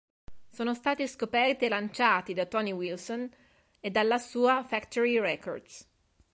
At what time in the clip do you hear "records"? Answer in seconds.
5.19-5.87